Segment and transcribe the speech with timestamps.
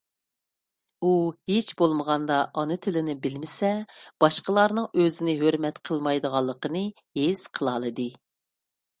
[1.03, 1.09] ئۇ
[1.49, 3.69] ھېچ بولمىغاندا، ئانا تىلنى بىلمىسە
[4.25, 6.83] باشقىلارنىڭ ئۆزىنى ھۆرمەت قىلمايدىغانلىقىنى
[7.21, 8.07] ھېس قىلالىدى.